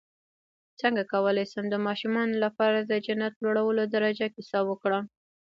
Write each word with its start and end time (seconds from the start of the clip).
څنګه 0.81 1.03
کولی 1.13 1.45
شم 1.51 1.65
د 1.71 1.75
ماشومانو 1.87 2.35
لپاره 2.45 2.77
د 2.81 2.93
جنت 3.05 3.33
لوړو 3.43 3.83
درجو 3.95 4.27
کیسه 4.35 4.59
وکړم 4.69 5.03